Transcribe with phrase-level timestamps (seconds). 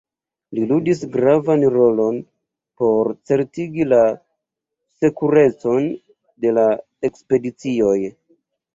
[0.57, 2.17] Li ludis gravan rolon
[2.83, 4.01] por certigi la
[5.05, 5.89] sekurecon
[6.43, 6.69] de la
[7.13, 7.99] ekspedicioj.